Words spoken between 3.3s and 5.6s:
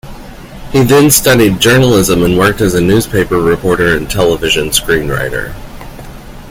reporter and television screenwriter.